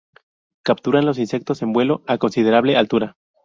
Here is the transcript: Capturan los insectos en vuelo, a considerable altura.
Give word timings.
Capturan 0.65 1.05
los 1.05 1.19
insectos 1.19 1.61
en 1.61 1.73
vuelo, 1.73 2.01
a 2.07 2.17
considerable 2.17 2.75
altura. 2.75 3.17